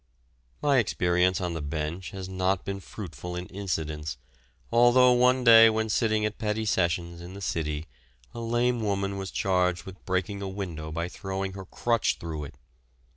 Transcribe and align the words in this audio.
My 0.63 0.79
experience 0.79 1.39
on 1.39 1.53
the 1.53 1.61
bench 1.61 2.09
has 2.09 2.27
not 2.27 2.65
been 2.65 2.79
fruitful 2.79 3.35
in 3.35 3.45
incidents, 3.49 4.17
although 4.71 5.11
one 5.13 5.43
day 5.43 5.69
when 5.69 5.89
sitting 5.89 6.25
at 6.25 6.39
Petty 6.39 6.65
Sessions 6.65 7.21
in 7.21 7.35
the 7.35 7.39
city 7.39 7.85
a 8.33 8.39
lame 8.39 8.81
woman 8.81 9.17
was 9.19 9.29
charged 9.29 9.83
with 9.83 10.03
breaking 10.03 10.41
a 10.41 10.49
window 10.49 10.91
by 10.91 11.07
throwing 11.07 11.53
her 11.53 11.65
crutch 11.65 12.17
through 12.17 12.45
it. 12.45 12.55